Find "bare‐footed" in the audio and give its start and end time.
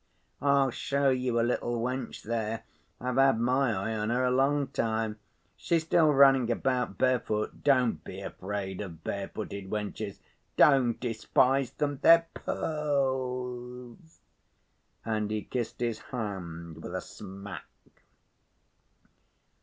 9.03-9.69